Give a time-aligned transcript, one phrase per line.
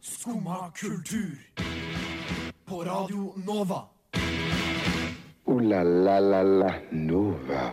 [0.00, 1.38] Skumma kultur.
[2.68, 3.82] På Radio Nova.
[5.44, 7.72] O-la-la-la-la-Nova.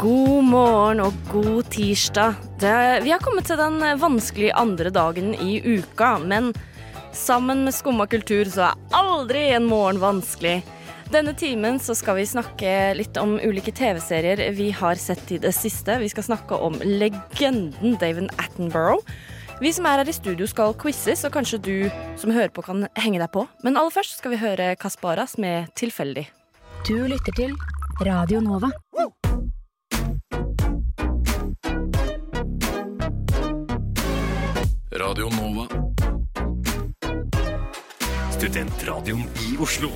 [0.00, 2.34] God morgen og god tirsdag.
[2.60, 6.52] Det, vi har kommet til den vanskelige andre dagen i uka, men
[7.12, 10.62] sammen med Skumma kultur så er aldri en morgen vanskelig.
[11.12, 15.50] Denne timen så skal vi snakke litt om ulike TV-serier vi har sett i det
[15.52, 15.98] siste.
[16.00, 19.04] Vi skal snakke om legenden David Attenborough.
[19.60, 21.76] Vi som er her i studio skal quizes, og kanskje du
[22.16, 23.44] som hører på kan henge deg på.
[23.60, 26.32] Men aller først skal vi høre Kasparas med 'Tilfeldig'.
[26.88, 27.52] Du lytter til
[28.00, 28.72] Radio Nova.
[34.96, 35.68] Radio Nova.
[38.32, 39.92] Studentradioen i Oslo.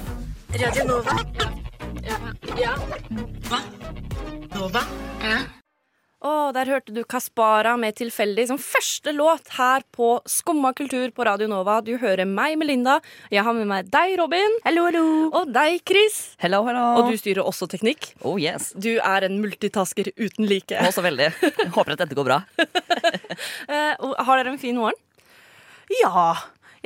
[6.27, 11.27] Og der hørte du Kaspara med 'Tilfeldig' som første låt her på Skumma kultur på
[11.29, 11.83] Radio Nova.
[11.85, 13.03] Du hører meg, Melinda.
[13.31, 14.57] Jeg har med meg deg, Robin.
[14.65, 15.05] Hallo, hallo.
[15.29, 16.35] Og deg, Chris.
[16.41, 16.87] Hello, hello.
[17.03, 18.15] Og du styrer også teknikk.
[18.25, 18.73] Oh, yes.
[18.73, 20.73] Du er en multitasker uten like.
[20.89, 21.35] Også veldig.
[21.43, 22.41] Jeg Håper at dette går bra.
[23.69, 23.93] Eh,
[24.25, 24.97] har dere en fin morgen?
[26.01, 26.33] Ja.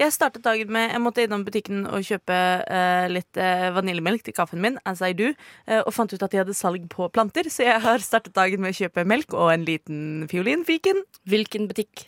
[0.00, 4.32] Jeg startet dagen med Jeg måtte innom butikken og kjøpe uh, litt uh, vaniljemelk til
[4.36, 5.28] kaffen min, as I do,
[5.68, 8.62] uh, og fant ut at de hadde salg på planter, så jeg har startet dagen
[8.64, 11.02] med å kjøpe melk og en liten fiolinfiken.
[11.28, 12.06] Hvilken butikk?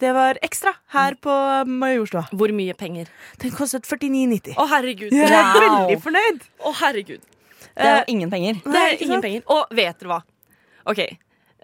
[0.00, 1.34] Det var ekstra her på
[1.70, 2.24] Majorstua.
[2.34, 3.12] Hvor mye penger?
[3.42, 4.56] Den kostet 49,90.
[4.58, 5.12] Å, herregud.
[5.14, 5.60] Jeg er Wow.
[5.68, 6.48] veldig fornøyd.
[6.64, 7.28] Å, herregud.
[7.74, 8.58] Det er jo ingen penger.
[8.64, 9.44] Det er ingen penger.
[9.52, 10.18] Og vet dere hva?
[10.90, 11.04] OK.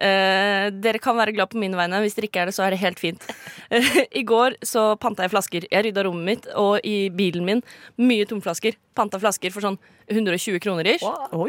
[0.00, 1.98] Eh, dere kan være glad på mine vegne.
[2.00, 3.24] Hvis dere ikke er det, så er det helt fint.
[3.68, 5.66] Uh, I går så panta jeg flasker.
[5.68, 7.60] Jeg rydda rommet mitt, og i bilen min
[8.00, 8.78] mye tomflasker.
[8.96, 9.76] Panta flasker for sånn
[10.10, 11.44] 120 kroner ish, Wow.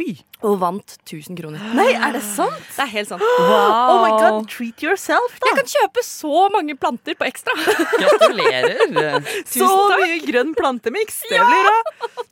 [0.46, 1.64] og vant 1000 kroner.
[1.74, 2.60] Nei, er det sant?
[2.76, 3.24] Det er helt sant.
[3.24, 5.50] Oh my god, treat yourself, da.
[5.50, 7.56] Jeg kan kjøpe så mange planter på ekstra.
[7.58, 9.24] Gratulerer.
[9.50, 9.66] Så
[9.98, 11.24] mye grønn plantemiks.
[11.32, 12.26] Det blir bra.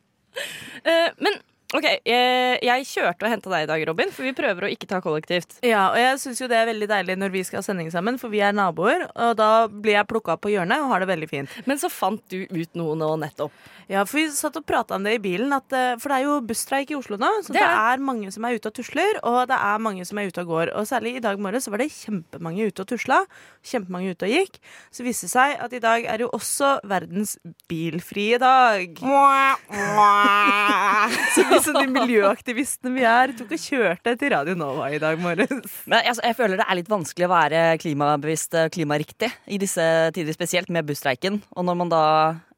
[0.85, 4.65] Uh, men OK, jeg, jeg kjørte og henta deg i dag, Robin, for vi prøver
[4.65, 5.59] å ikke ta kollektivt.
[5.61, 8.17] Ja, og jeg syns jo det er veldig deilig når vi skal ha sending sammen,
[8.17, 11.11] for vi er naboer, og da blir jeg plukka opp på hjørnet og har det
[11.11, 11.49] veldig fint.
[11.69, 13.53] Men så fant du ut noe nå nettopp.
[13.89, 16.23] Ja, for vi satt og prata om det i bilen, at, eh, for det er
[16.25, 17.29] jo busstreik i Oslo nå.
[17.45, 20.03] Så Det det er er mange som er ute og tusler, og det er mange
[20.05, 20.67] som er ute og går.
[20.77, 23.17] Og særlig i dag morges så var det kjempemange ute og tusla.
[23.65, 24.55] Kjempemange ute og gikk.
[24.93, 27.37] Så viste det seg at i dag er jo også verdens
[27.69, 28.89] bilfrie dag.
[31.35, 35.19] så vi som de miljøaktivistene vi er, tok og kjørte til Radio Nova i dag
[35.21, 35.79] morges.
[35.89, 40.35] Men altså, jeg føler det er litt vanskelig å være klimabevisst klimariktig i disse tider,
[40.35, 41.41] spesielt med busstreiken.
[41.55, 42.03] Og når man da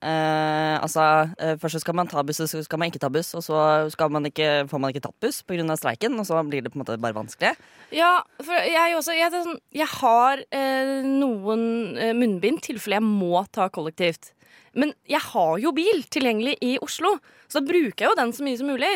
[0.02, 1.04] eh, Altså,
[1.38, 3.44] eh, først så skal man ta buss, og så skal man ikke ta buss, og
[3.46, 3.62] så
[3.94, 5.76] skal man ikke, får man ikke tatt buss pga.
[5.78, 7.56] streiken, og så blir det på en måte bare vanskelig.
[7.92, 13.06] Ja, for jeg også Jeg, er sånn, jeg har eh, noen eh, munnbind tilfelle jeg
[13.06, 14.34] må ta kollektivt.
[14.74, 17.18] Men jeg har jo bil tilgjengelig i Oslo,
[17.52, 18.92] så da bruker jeg jo den så mye som mulig.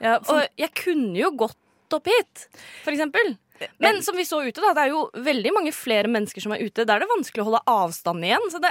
[0.00, 2.46] Ja, Og jeg kunne jo gått opp hit,
[2.84, 3.34] for eksempel.
[3.82, 6.62] Men som vi så ute, da, det er jo veldig mange flere mennesker som er
[6.64, 6.86] ute.
[6.88, 8.46] Da er det vanskelig å holde avstand igjen.
[8.54, 8.70] Så det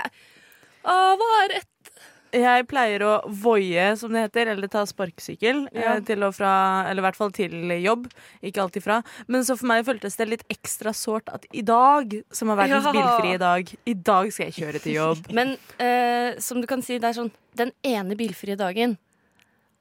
[0.88, 1.92] ah, Hva er et
[2.40, 5.96] Jeg pleier å voie, som det heter, eller ta sparkesykkel Ja.
[5.98, 8.08] eh, til og fra, eller i hvert fall til jobb.
[8.46, 9.00] Ikke alltid fra.
[9.28, 12.86] Men så for meg føltes det litt ekstra sårt at i dag, som er verdens
[12.90, 12.94] Ja.
[12.98, 15.30] bilfrie dag, i dag skal jeg kjøre til jobb.
[15.34, 18.98] Men eh, som du kan si, det er sånn Den ene bilfrie dagen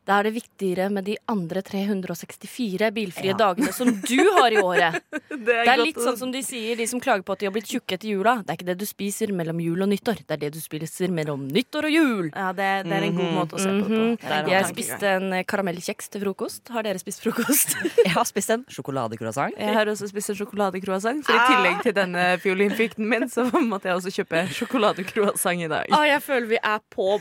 [0.08, 4.96] da er det viktigere med de andre 364 bilfrie dagene som du har i året.
[5.12, 5.36] Det
[5.68, 7.68] Det er litt sånn som de sier, de som klager på at de har blitt
[7.68, 8.38] tjukke etter jula.
[8.40, 11.12] Det er ikke det du spiser mellom jul og nyttår, det er det du spiser
[11.12, 12.30] mellom nyttår og jul.
[12.32, 14.16] Ja, det, det er en god måte å se på det Mhm.
[14.16, 14.24] på.
[14.24, 14.72] Det er Jeg tankegang.
[14.72, 16.68] spiste en eh, karamellkjeks til frokost.
[16.74, 17.76] Har dere spist frokost?
[18.06, 19.54] Jeg har spist en sjokoladecroissant.
[19.60, 23.88] Jeg har også spist en sjokoladecroissant, for i tillegg til denne fiolinfikten min, så måtte
[23.92, 25.86] jeg også kjøpe sjokoladecroissant i dag.
[25.92, 27.20] ah, jeg føler vi er på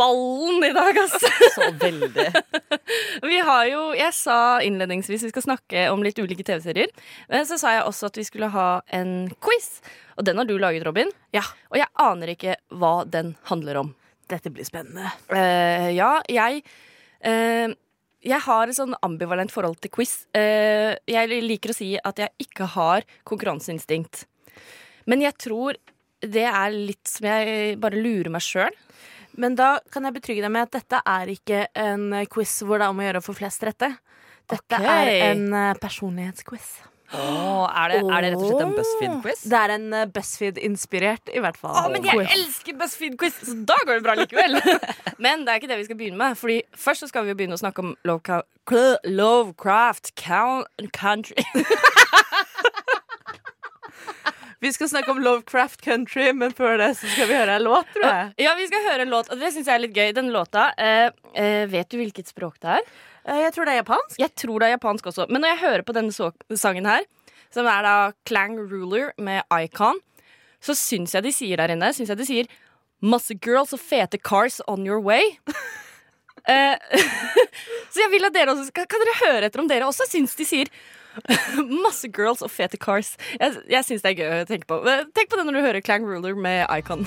[0.00, 1.30] ballen i dag, altså.
[1.56, 2.26] Så veldig.
[3.28, 6.92] Vi har jo, Jeg sa innledningsvis vi skal snakke om litt ulike TV-serier.
[7.30, 9.68] Men så sa jeg også at vi skulle ha en quiz.
[10.16, 11.12] Og den har du laget, Robin.
[11.36, 11.44] Ja.
[11.72, 13.94] Og jeg aner ikke hva den handler om.
[14.30, 15.10] Dette blir spennende.
[15.32, 16.62] Uh, ja, jeg
[17.26, 17.70] uh,
[18.20, 20.26] Jeg har et sånn ambivalent forhold til quiz.
[20.36, 24.26] Eh, jeg liker å si at jeg ikke har konkurranseinstinkt.
[25.08, 25.78] Men jeg tror
[26.20, 28.76] det er litt som jeg bare lurer meg sjøl.
[29.38, 32.88] Men da kan jeg betrygge deg med at dette er ikke en quiz hvor det
[32.88, 33.94] er om å gjøre å få flest rette.
[34.50, 34.90] Dette okay.
[34.90, 36.70] er en eh, personlighetsquiz.
[37.10, 39.40] Åh, er, det, er det rett og slett en BuzzFeed-quiz?
[39.50, 41.74] Det er en uh, BuzzFeed-inspirert, i hvert fall.
[41.74, 44.54] Oh, men jeg elsker BuzzFeed-quiz, så da går det bra likevel.
[45.24, 46.38] men det er ikke det vi skal begynne med.
[46.38, 51.42] Fordi Først så skal vi begynne å snakke om Lovecraft Count Country.
[54.60, 57.86] Vi skal snakke om Lovecraft Country, men før det så skal vi høre en låt,
[57.94, 58.26] tror jeg.
[58.44, 60.10] Ja, vi skal høre en låt, og det syns jeg er litt gøy.
[60.18, 62.90] Den låta eh, eh, Vet du hvilket språk det er?
[63.24, 64.18] Eh, Jeg tror det er japansk.
[64.20, 65.26] Jeg tror det er japansk også.
[65.32, 66.28] Men når jeg hører på denne så
[66.60, 67.06] sangen her,
[67.50, 67.94] som er da
[68.28, 69.98] Clang Ruler med Icon,
[70.60, 72.50] så syns jeg de sier der inne Syns jeg de sier
[73.00, 75.24] Masse girls og fete cars on your way.
[76.48, 76.72] Eh,
[77.92, 80.46] så jeg vil at dere også Kan dere høre etter om dere også syns de
[80.48, 80.70] sier
[81.84, 83.16] Masse girls og fete cars.
[83.40, 84.80] Jeg, jeg syns det er gøy å tenke på.
[84.86, 87.06] Eh, Tenk på det når du hører Clang Ruler med Icon.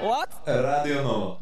[0.00, 0.28] What?
[0.46, 1.38] Radio no.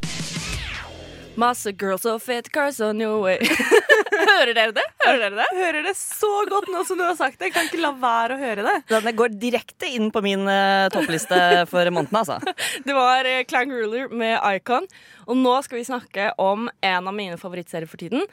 [1.37, 3.39] Masse girls og fete cars on your way.
[4.31, 4.85] Hører dere det?
[5.05, 5.47] Hører dere det?
[5.59, 7.51] Hører det så godt nå som du har sagt det.
[7.51, 8.77] Jeg kan ikke la være å høre det.
[8.91, 11.39] Denne går direkte inn på min uh, toppliste
[11.71, 12.39] for måneden, altså.
[12.87, 14.89] Det var uh, Clang Ruler med Icon.
[15.29, 18.25] Og nå skal vi snakke om en av mine favorittserier for tiden.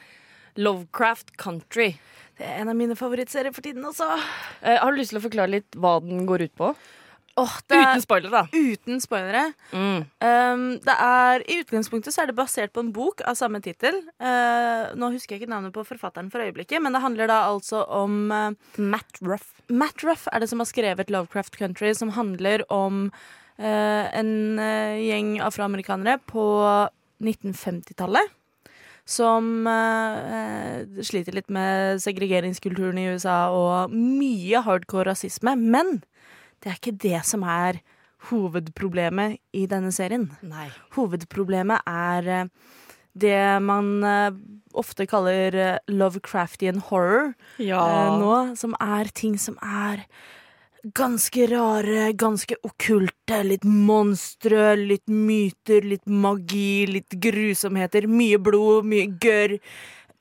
[0.60, 1.92] Lovecraft Country.
[2.38, 4.08] Det er en av mine favorittserier for tiden også.
[4.64, 6.74] Uh, har du lyst til å forklare litt hva den går ut på?
[7.32, 8.42] Det er, Uten spoiler, da.
[8.52, 9.44] uten spoilere.
[9.72, 10.02] Mm.
[10.20, 14.02] Um, det er, I utgangspunktet så er det basert på en bok av samme tittel.
[14.20, 17.86] Uh, nå husker jeg ikke navnet på forfatteren for øyeblikket, men det handler da altså
[17.88, 19.54] om uh, Matt Ruff.
[19.72, 24.60] Matt Ruff er det som har skrevet Lovecraft Country, som handler om uh, en
[25.00, 26.46] gjeng afroamerikanere på
[27.24, 28.38] 1950-tallet.
[29.08, 35.56] Som uh, sliter litt med segregeringskulturen i USA og mye hardcore rasisme.
[35.56, 36.02] Men
[36.62, 37.80] det er ikke det som er
[38.30, 40.28] hovedproblemet i denne serien.
[40.46, 40.68] Nei.
[40.96, 42.44] Hovedproblemet er eh,
[43.18, 44.36] det man eh,
[44.78, 47.82] ofte kaller eh, Lovecraftian horror Ja.
[48.18, 50.06] nå, som er ting som er
[50.82, 53.42] ganske rare, ganske okkulte.
[53.46, 58.08] Litt monstre, litt myter, litt magi, litt grusomheter.
[58.10, 59.58] Mye blod, mye gørr.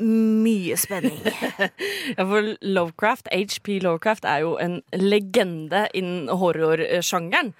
[0.02, 1.20] Mye spenning.
[2.18, 7.52] Ja, for Lovecraft, HP Lovecraft, er jo en legende innen horrorsjangeren.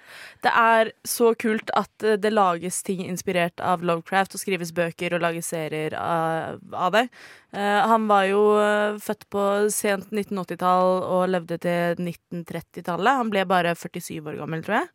[0.42, 5.14] Det er så kult at eh, det lages ting inspirert av Lovecraft, og skrives bøker
[5.14, 7.06] og lages serier av, av det.
[7.54, 13.18] Uh, han var jo eh, født på sent 1980-tall og levde til 1930-tallet.
[13.22, 14.92] Han ble bare 47 år gammel, tror jeg.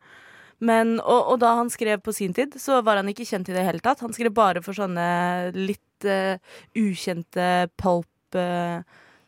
[0.60, 3.56] Men, og, og da han skrev på sin tid, så var han ikke kjent i
[3.56, 4.02] det hele tatt.
[4.02, 5.08] Han skrev bare for sånne
[5.54, 6.38] litt uh,
[6.78, 8.82] ukjente pulp eh,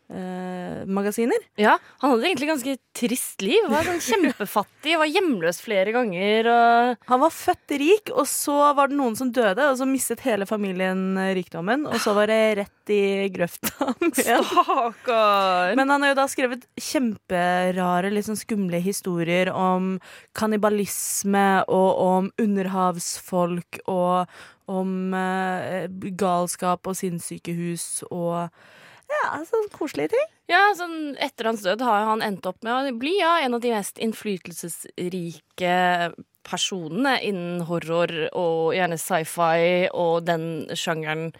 [0.09, 1.37] eh, magasiner.
[1.59, 3.67] Ja, Han hadde egentlig ganske trist liv.
[3.69, 6.49] Var sånn kjempefattig, var hjemløs flere ganger.
[6.49, 10.25] Og Han var født rik, og så var det noen som døde, og så mistet
[10.25, 13.93] hele familien eh, rikdommen, og så var det rett i grøfta.
[14.19, 15.75] Stakkar!
[15.77, 19.97] Men han har jo da skrevet kjemperare, litt sånn skumle historier om
[20.37, 24.29] kannibalisme og om underhavsfolk og
[24.69, 28.49] om eh, galskap og sinnssykehus og
[29.09, 30.27] ja, sånn koselige ting.
[30.49, 33.63] Ja, sånn Etter hans død har han endt opp med å bli ja, en av
[33.63, 35.75] de mest innflytelsesrike
[36.49, 40.45] personene innen horror og gjerne sci-fi og den
[40.77, 41.31] sjangeren.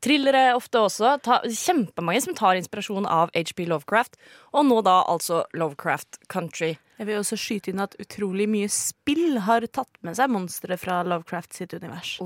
[0.00, 1.16] Thrillere ofte også.
[1.24, 4.16] Ta, kjempemange som tar inspirasjon av HP Lovecraft.
[4.56, 6.76] Og nå da altså Lovecraft Country.
[7.00, 10.98] Jeg vil også skyte inn at utrolig mye spill har tatt med seg monstre fra
[11.08, 12.18] Lovecraft sitt univers.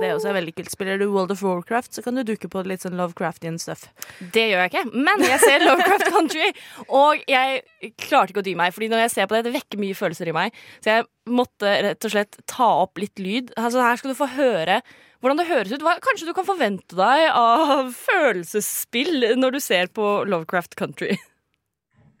[0.00, 0.70] Det er også veldig kult.
[0.72, 3.84] Spiller du World of Warcraft, så kan du dukke på litt sånn Lovecraftian stuff.
[4.32, 6.48] Det gjør jeg ikke, men jeg ser Lovecraft Country,
[6.88, 8.72] og jeg klarte ikke å dy meg.
[8.72, 10.56] Fordi når jeg ser på det, det vekker mye følelser i meg.
[10.80, 13.52] Så jeg måtte rett og slett ta opp litt lyd.
[13.60, 14.80] Altså, her skal du få høre
[15.24, 15.80] hvordan det høres ut.
[15.84, 21.16] Hva, kanskje du kan forvente deg av følelsesspill når du ser på Lovecraft Country.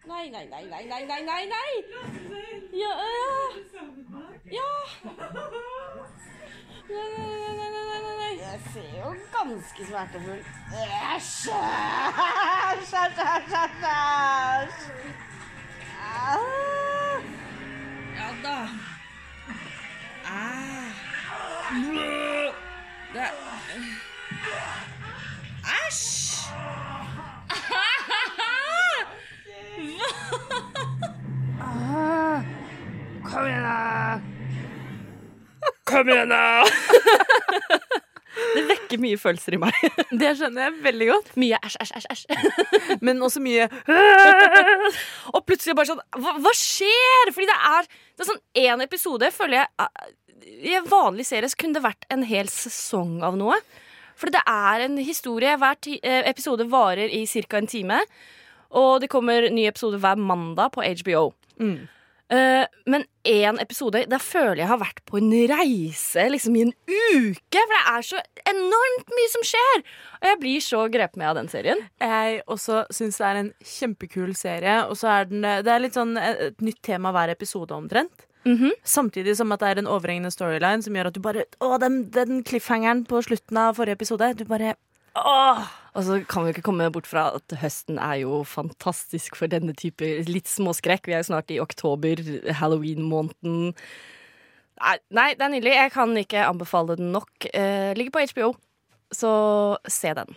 [0.08, 1.70] Nei, nei, nei, nei, nei, nei, nei, nei.
[2.80, 3.32] Ja, ja.
[4.54, 4.70] Ja.
[6.84, 8.32] Nei, nei, nei, nei, nei, nei.
[8.40, 10.42] Jeg ser jo ganske smertefull
[11.14, 11.52] Æsj!
[12.72, 13.88] Æsj, æsj, æsj,
[16.24, 16.63] æsj,
[33.34, 34.20] Kom igjen, da!
[35.90, 36.62] Kom igjen, da!
[38.54, 39.74] Det vekker mye følelser i meg.
[40.20, 41.32] Det skjønner jeg veldig godt.
[41.42, 42.06] Mye æsj, æsj, æsj.
[42.14, 42.98] æsj.
[43.06, 43.66] Men også mye
[45.34, 47.30] Og plutselig bare sånn Hva, hva skjer?
[47.34, 50.12] Fordi det er, det er sånn én episode, føler jeg eh,
[50.70, 53.58] I en vanlig serie så kunne det vært en hel sesong av noe.
[54.20, 55.56] Fordi det er en historie.
[55.58, 57.58] Hver ti, eh, episode varer i ca.
[57.58, 57.98] en time.
[58.78, 61.32] Og det kommer ny episode hver mandag på HBO.
[61.58, 61.88] Mm.
[62.32, 66.72] Eh, men én episode, da føler jeg har vært på en reise liksom i en
[66.88, 67.60] uke.
[67.60, 69.82] For det er så enormt mye som skjer!
[70.22, 71.82] Og jeg blir så grepet med av den serien.
[72.00, 74.78] Jeg også syns det er en kjempekul serie.
[74.88, 78.26] Og så er den Det er litt sånn et et nytt tema hver episode omtrent.
[78.44, 78.72] Mhm.
[78.84, 82.10] Samtidig som at det er en overhengende storyline som gjør at du bare Å, den,
[82.12, 84.34] den cliffhangeren på slutten av forrige episode.
[84.36, 84.76] Du bare
[85.14, 85.64] Åh!
[85.94, 89.76] Og så kan vi ikke komme bort fra at høsten er jo fantastisk for denne
[89.78, 91.06] type litt småskrekk.
[91.06, 92.18] Vi er jo snart i oktober,
[92.58, 93.76] halloween-måneden.
[94.82, 95.74] Nei, nei, det er nydelig.
[95.76, 97.30] Jeg kan ikke anbefale den nok.
[97.54, 98.50] Eh, ligger på HBO,
[99.14, 99.32] så
[99.86, 100.34] se den.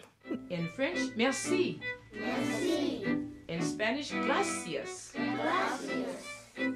[0.54, 1.80] In French, merci.
[2.14, 3.02] Merci.
[3.50, 5.16] In Spanish, gracias.
[5.16, 6.22] Gracias.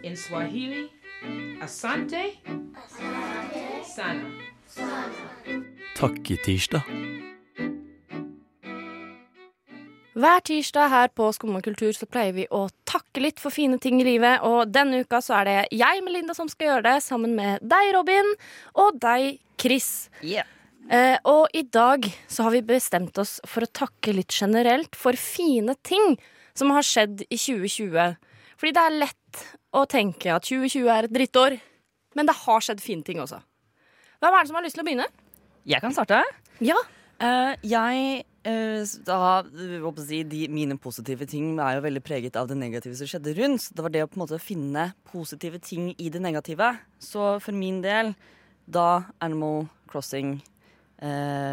[0.04, 0.88] In Swahili,
[1.62, 2.24] asante.
[2.74, 3.86] Asante.
[3.96, 4.26] Sana.
[4.68, 5.62] Sana.
[5.96, 6.82] Takketirsdag.
[10.12, 14.02] Hver tirsdag her på Skumma kultur så pleier vi å takke litt for fine ting
[14.02, 17.38] i livet, og denne uka så er det jeg, Melinda, som skal gjøre det, sammen
[17.38, 18.34] med deg, Robin,
[18.84, 20.10] og deg, Chris.
[20.20, 20.50] Yeah.
[20.92, 25.16] Eh, og i dag så har vi bestemt oss for å takke litt generelt for
[25.16, 26.18] fine ting
[26.58, 28.18] som har skjedd i 2020.
[28.60, 31.56] Fordi det er lett å tenke at 2020 er et drittår,
[32.20, 33.40] men det har skjedd fine ting også.
[34.20, 35.08] Hvem er det som har lyst til å begynne?
[35.72, 36.20] Jeg kan starte.
[36.60, 36.76] Ja.
[37.22, 42.38] Uh, jeg da, jeg håper å si, de, Mine positive ting er jo veldig preget
[42.40, 43.68] av det negative som skjedde rundt.
[43.70, 46.74] Det var det å på en måte finne positive ting i det negative.
[46.98, 48.16] Så for min del,
[48.66, 50.48] da Animal Crossing eh,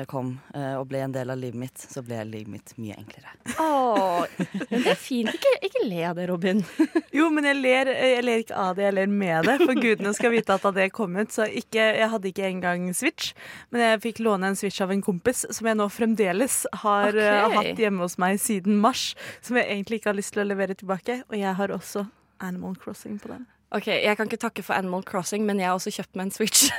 [0.09, 3.33] kom eh, og ble en del av livet mitt, så ble livet mitt mye enklere.
[3.59, 4.27] Åh,
[4.69, 5.31] men det er fint.
[5.33, 6.61] Ikke, ikke le av det, Robin.
[7.19, 9.57] Jo, men jeg ler, jeg ler ikke av det, jeg ler med det.
[9.65, 12.87] For gudene skal vite at da det kom ut, så ikke, Jeg hadde ikke engang
[12.95, 13.33] Switch,
[13.73, 17.27] men jeg fikk låne en Switch av en kompis som jeg nå fremdeles har okay.
[17.41, 19.11] eh, hatt hjemme hos meg siden mars.
[19.41, 21.23] Som jeg egentlig ikke har lyst til å levere tilbake.
[21.33, 22.07] Og jeg har også
[22.45, 23.49] Animal Crossing på den.
[23.69, 26.33] Ok, Jeg kan ikke takke for Animal Crossing, men jeg har også kjøpt meg en
[26.33, 26.71] Switch.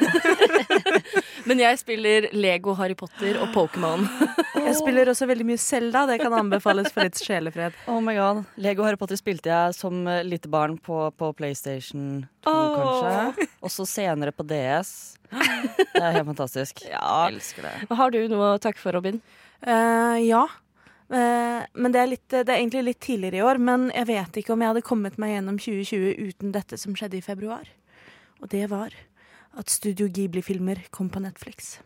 [1.50, 4.08] men jeg spiller Lego, Harry Potter og Pokémon.
[4.56, 6.08] Jeg spiller også veldig mye Selda.
[6.10, 7.78] Det kan anbefales for litt sjelefred.
[7.90, 12.24] Oh my god, Lego Harry Potter spilte jeg som eh, lite barn på, på PlayStation
[12.48, 12.80] 2, oh.
[12.80, 13.48] kanskje.
[13.70, 14.92] Også senere på DS.
[15.94, 16.82] Det er helt fantastisk.
[16.88, 17.04] Ja.
[17.30, 17.76] Jeg elsker det.
[18.02, 19.22] Har du noe å takke for, Robin?
[19.62, 20.48] Uh, ja.
[21.10, 23.62] Eh, men det er, litt, det er egentlig litt tidligere i år.
[23.62, 27.20] Men jeg vet ikke om jeg hadde kommet meg gjennom 2020 uten dette som skjedde
[27.20, 27.70] i februar.
[28.40, 28.96] Og det var
[29.60, 31.80] at Studio Ghibli-filmer kom på Netflix.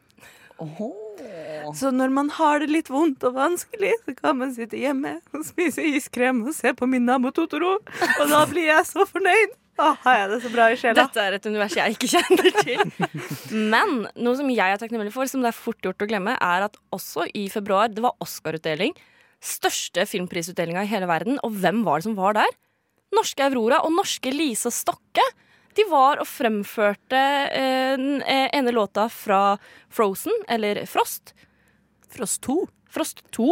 [1.75, 5.45] Så når man har det litt vondt og vanskelig, så kan man sitte hjemme og
[5.47, 7.77] spise iskrem og se på min nabo Totoro.
[7.79, 9.55] Og da blir jeg så fornøyd.
[9.79, 11.05] Da har jeg det så bra i sjela.
[11.07, 12.83] Dette er et univers jeg ikke kjenner til.
[13.73, 16.67] Men noe som jeg er takknemlig for, som det er fort gjort å glemme, er
[16.67, 18.93] at også i februar det var Oscar-utdeling.
[19.43, 21.39] Største filmprisutdelinga i hele verden.
[21.43, 22.53] Og hvem var det som var der?
[23.13, 25.25] Norske Aurora og norske Lisa Stokke.
[25.77, 27.17] De var og fremførte
[27.49, 29.57] eh, den eh, ene låta fra
[29.93, 31.33] Frozen, eller Frost.
[32.13, 32.59] Frost 2.
[32.93, 33.45] Frost 2.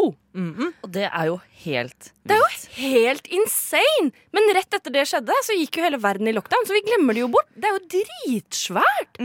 [0.85, 4.11] Og det er jo helt Det er jo helt insane!
[4.37, 7.17] Men rett etter det skjedde, så gikk jo hele verden i lockdown, så vi glemmer
[7.17, 7.49] det jo bort.
[7.57, 9.17] Det er jo dritsvært!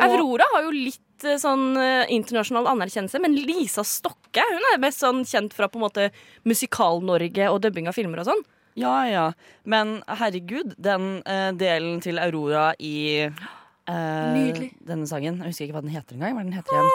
[0.00, 5.04] Aurora har jo litt eh, sånn eh, internasjonal anerkjennelse, men Lisa Stokke hun er mest
[5.04, 6.08] sånn kjent fra på en måte
[6.48, 8.42] Musikal-Norge og dubbing av filmer og sånn.
[8.74, 9.32] Ja, ja.
[9.62, 15.84] Men herregud, den eh, delen til Aurora i eh, denne sangen Jeg husker ikke hva
[15.84, 16.34] den heter engang.
[16.34, 16.90] Hva den heter igjen?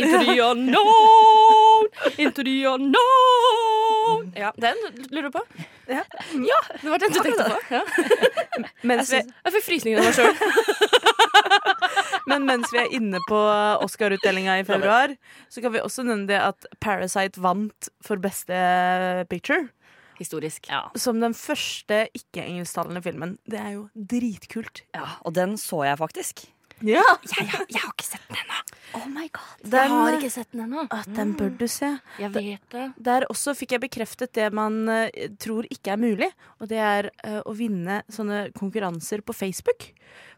[0.00, 4.32] Into the unknown, into the unknown.
[4.38, 4.76] Ja, den
[5.10, 5.42] lurer du på?
[5.90, 6.04] Ja.
[6.82, 7.58] det var den du tenkte på.
[7.74, 7.82] Ja.
[9.10, 10.69] Jeg fikk frysninger av meg sjøl.
[12.28, 13.38] Men mens vi er inne på
[13.84, 15.14] Oscar-utdelinga i februar,
[15.48, 18.56] så kan vi også nevne det at Parasite vant for beste
[19.30, 19.68] picture.
[20.20, 20.66] Historisk.
[20.68, 20.82] Ja.
[21.00, 23.38] Som den første ikke-engelsktalende filmen.
[23.48, 24.82] Det er jo dritkult.
[24.94, 25.06] ja.
[25.24, 26.44] Og den så jeg faktisk.
[26.82, 28.60] Ja, Jeg, har- jeg har ikke sett den ennå.
[28.96, 29.70] Oh my god.
[29.70, 30.86] Jeg har ikke sett den ennå.
[31.16, 31.92] den bør du se.
[32.18, 32.86] Jeg vet det.
[32.98, 35.06] Der også fikk jeg bekreftet det man uh,
[35.40, 39.90] tror ikke er mulig, og det er uh, å vinne sånne konkurranser på Facebook.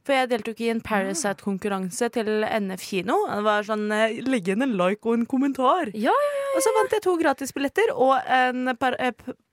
[0.03, 3.21] For jeg deltok i en Parasite-konkurranse til NF kino.
[3.31, 5.93] Det var sånn eh, legg igjen en like og en kommentar.
[5.95, 8.99] Ja, ja, Og så vant jeg to gratisbilletter og en par,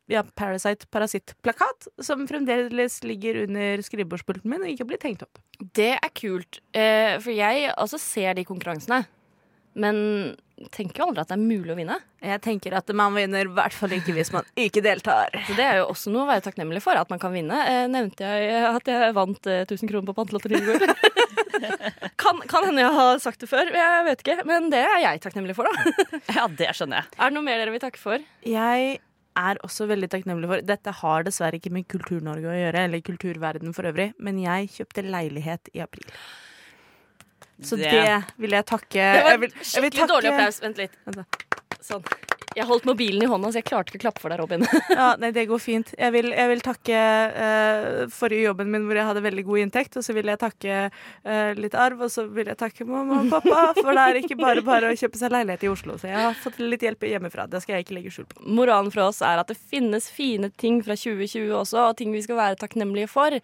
[0.10, 5.40] eh, har Parasite Parasitt-plakat, som fremdeles ligger under skrivebordspulten min og ikke blir tenkt opp.
[5.60, 6.62] Det er kult.
[6.74, 9.04] Eh, for jeg også ser de konkurransene.
[9.80, 10.00] Men
[10.74, 11.96] tenker jo aldri at det er mulig å vinne.
[12.24, 15.32] Jeg tenker at man vinner i hvert fall ikke hvis man ikke deltar.
[15.48, 17.56] Så det er jo også noe å være takknemlig for, at man kan vinne.
[17.70, 20.96] Eh, nevnte jeg at jeg vant eh, 1000 kroner på Pantelotteriet i går?
[22.20, 24.40] kan, kan hende jeg har sagt det før, jeg vet ikke.
[24.50, 26.10] Men det er jeg takknemlig for, da.
[26.40, 27.14] Ja, det skjønner jeg.
[27.16, 28.26] Er det noe mer dere vil takke for?
[28.48, 29.00] Jeg
[29.40, 33.74] er også veldig takknemlig for Dette har dessverre ikke med Kultur-Norge å gjøre, eller kulturverden
[33.78, 36.08] for øvrig, men jeg kjøpte leilighet i april.
[37.62, 40.62] Så det, Det- vil jeg takke Det var jeg vil, jeg vil skikkelig dårlig applaus.
[40.64, 40.94] Vent litt.
[41.84, 42.04] Sånn.
[42.58, 44.66] Jeg holdt mobilen i hånda, så jeg klarte ikke å klappe for deg, Robin.
[45.00, 45.92] Ja, nei, det går fint.
[45.94, 49.98] Jeg vil, jeg vil takke uh, forrige jobben min hvor jeg hadde veldig god inntekt,
[50.00, 53.30] og så vil jeg takke uh, litt arv, og så vil jeg takke mamma og
[53.32, 55.98] pappa, for det er ikke bare bare å kjøpe seg leilighet i Oslo.
[56.02, 57.46] Så jeg har fått litt hjelp hjemmefra.
[57.52, 58.42] Det skal jeg ikke legge skjul på.
[58.60, 62.24] Moralen for oss er at det finnes fine ting fra 2020 også, og ting vi
[62.26, 63.38] skal være takknemlige for.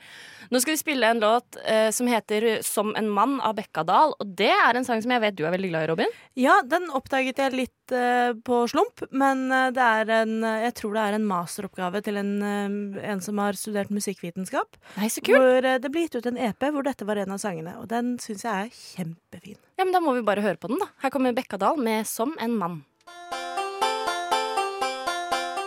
[0.50, 4.36] Nå skal vi spille en låt uh, som heter 'Som en mann' av Bekkadal, og
[4.38, 6.20] det er en sang som jeg vet du er veldig glad i, Robin.
[6.36, 10.96] Ja, den oppdaget jeg litt eh, på slump, men eh, det er en Jeg tror
[10.96, 14.80] det er en masteroppgave til en, eh, en som har studert musikkvitenskap.
[15.00, 15.42] Nei, så kult.
[15.42, 17.90] Hvor eh, det ble gitt ut en EP hvor dette var en av sangene, og
[17.92, 19.60] den syns jeg er kjempefin.
[19.76, 20.90] Ja, men Da må vi bare høre på den, da.
[21.04, 22.84] Her kommer Bekkadal med 'Som en mann'.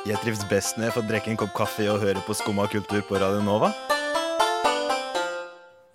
[0.08, 3.02] Jeg trives best når jeg får drikke en kopp kaffe og høre på Skumma kultur
[3.04, 3.74] på Radio Nova.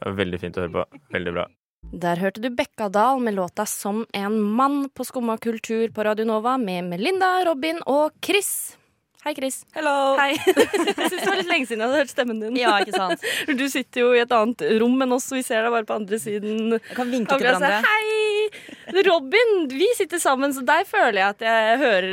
[0.05, 0.99] Veldig fint å høre på.
[1.15, 1.47] Veldig bra.
[1.93, 6.57] Der hørte du Bekkadal med låta 'Som en mann' på Skumma kultur på Radio Nova
[6.57, 8.77] med Melinda, Robin og Chris.
[9.23, 9.61] Hei, Chris.
[9.71, 10.17] Hello.
[10.19, 10.33] Hei.
[10.43, 10.57] Jeg
[11.07, 12.57] syns det var litt lenge siden jeg hadde hørt stemmen din.
[12.59, 13.23] Ja, ikke sant?
[13.59, 16.19] Du sitter jo i et annet rom enn oss, vi ser deg bare på andre
[16.19, 16.73] siden.
[16.75, 17.79] Jeg kan vinke til hverandre.
[17.87, 19.03] Hei!
[19.07, 22.09] Robin, vi sitter sammen, så deg føler jeg at jeg hører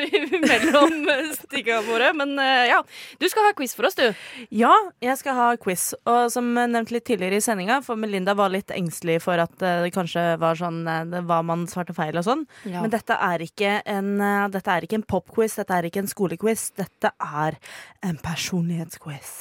[0.48, 2.14] mellom stikka våre.
[2.16, 2.80] Men eh, ja,
[3.20, 4.06] du skal ha quiz for oss, du.
[4.48, 4.72] Ja,
[5.04, 5.90] jeg skal ha quiz.
[6.08, 9.82] Og som nevnt litt tidligere i sendinga, for Melinda var litt engstelig for at eh,
[9.84, 12.48] det kanskje var sånn eh, det var man svarte feil og sånn.
[12.64, 12.80] Ja.
[12.80, 14.16] Men dette er ikke en,
[14.54, 16.53] dette er ikke en popquiz, dette er ikke en skolequiz.
[16.78, 17.58] Dette er
[18.04, 19.34] en personlighetsquiz.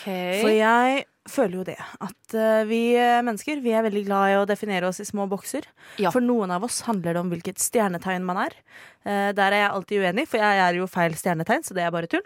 [0.00, 4.38] For jeg føler jo det at eh, vi eh, mennesker vi er veldig glad i
[4.40, 5.66] å definere oss i små bokser.
[6.00, 6.12] Ja.
[6.14, 8.56] For noen av oss handler det om hvilket stjernetegn man er.
[9.04, 11.94] Eh, der er jeg alltid uenig, for jeg er jo feil stjernetegn, så det er
[11.94, 12.24] bare tull.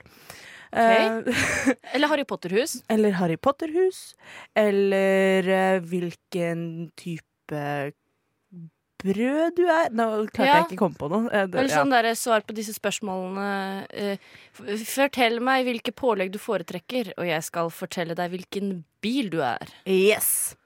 [0.75, 1.35] Okay.
[1.95, 2.81] Eller Harry Potter-hus.
[2.91, 4.17] eller Harry Potter-hus.
[4.59, 6.65] Eller hvilken
[6.99, 7.61] type
[9.05, 9.91] brød du er.
[9.93, 10.55] Nå klarte Ja.
[10.63, 11.29] jeg ikke å komme på noe.
[11.31, 11.83] Eh, det- Eller ja.
[11.83, 13.87] sånn der, svar på disse spørsmålene.
[13.91, 14.17] eh,
[14.85, 19.69] fortell meg hvilke pålegg du foretrekker, og jeg skal fortelle deg hvilken bil du er.
[19.87, 20.57] Yes.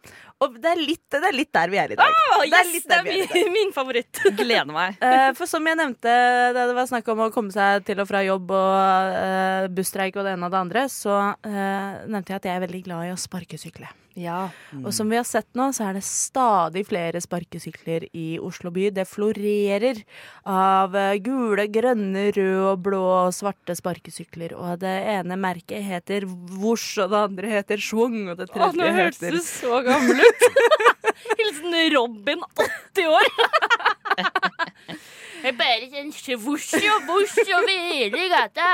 [0.40, 2.14] Og det er, litt, det er litt der vi er i dag.
[2.14, 4.20] Det er yes, det er vi er min, min favoritt.
[4.38, 4.94] Gleder meg.
[5.02, 6.12] Uh, for som jeg nevnte
[6.54, 10.14] da det var snakk om å komme seg til og fra jobb og uh, busstreik
[10.14, 13.08] og det ene og det andre, så uh, nevnte jeg at jeg er veldig glad
[13.08, 13.90] i å sparkesykle.
[14.18, 14.48] Ja.
[14.82, 18.88] Og som vi har sett nå, så er det stadig flere sparkesykler i Oslo by.
[18.96, 20.00] Det florerer
[20.48, 24.56] av eh, gule, grønne, røde og blå og svarte sparkesykler.
[24.58, 28.90] Og det ene merket heter Vosj, og det andre heter Schwung, og det tredje nå
[28.98, 30.48] hørtes heter du så gammel ut.
[31.38, 33.32] Hilsen Robin, 80 år.
[35.48, 38.72] Jeg bare sånn svosj og bosj over hele gata.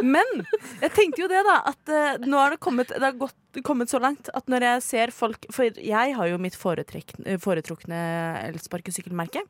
[0.00, 0.24] Men
[0.80, 1.56] jeg tenkte jo det, da.
[1.68, 4.84] At uh, nå har det kommet Det har gått, kommet så langt at når jeg
[4.84, 7.38] ser folk For jeg har jo mitt foretrukne elsparkesykkelmerke.
[7.44, 8.00] foretrukne
[8.48, 9.44] elsparkesykkelmerke.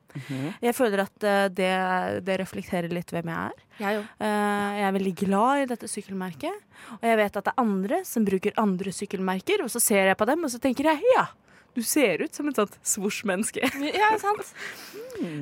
[0.66, 1.70] Jeg føler at uh, det,
[2.26, 3.64] det reflekterer litt hvem jeg er.
[3.76, 4.02] Jeg.
[4.24, 6.62] Eh, jeg er veldig glad i dette sykkelmerket.
[6.96, 10.16] Og jeg vet at det er andre som bruker andre sykkelmerker, og så ser jeg
[10.16, 11.26] på dem, og så tenker jeg ja,
[11.76, 13.68] du ser ut som et sånt svosj-menneske.
[13.92, 14.48] Ja, sant.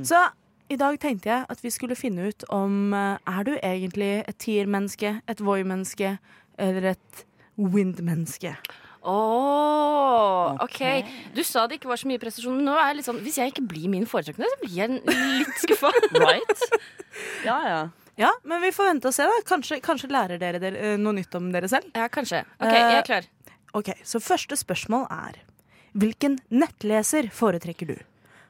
[0.07, 0.19] Så
[0.73, 4.39] i dag tenkte jeg at vi skulle finne ut om eh, Er du egentlig et
[4.41, 6.17] tier-menneske, et Voi-menneske
[6.59, 7.25] eller et
[7.59, 8.55] Wind-menneske?
[9.05, 10.81] Åh, OK.
[11.37, 13.37] Du sa det ikke var så mye prestasjon, men nå er jeg litt sånn Hvis
[13.41, 14.97] jeg ikke blir min foretrukne, så blir jeg
[15.43, 15.93] litt skuffa.
[16.25, 16.65] Right?
[17.45, 17.83] Ja, ja.
[18.19, 19.41] Ja, men vi får vente og se, da.
[19.47, 21.91] Kanskje, kanskje lærer dere, dere eh, noe nytt om dere selv.
[21.99, 22.45] Ja, kanskje.
[22.63, 23.29] OK, jeg er klar.
[23.75, 25.41] Ok, Så første spørsmål er
[25.99, 27.97] Hvilken nettleser foretrekker du?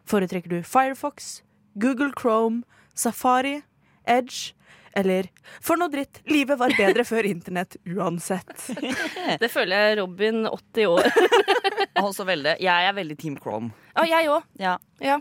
[0.09, 1.39] Foretrekker du Firefox,
[1.75, 2.63] Google Chrome,
[2.95, 3.61] Safari,
[4.07, 4.53] Edge
[4.95, 5.27] eller
[5.61, 8.53] For noe dritt, livet var bedre før internett uansett.
[9.43, 11.09] Det føler jeg Robin, 80 år.
[12.05, 12.57] Også veldig.
[12.63, 13.73] Jeg er veldig Team Chrome.
[13.97, 14.47] Ja, jeg òg.
[14.63, 14.77] Ja.
[15.03, 15.19] Ja.